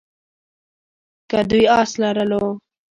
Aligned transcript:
که 1.29 1.39
دوی 1.49 1.65
آس 1.79 1.91
لرلو. 2.01 2.45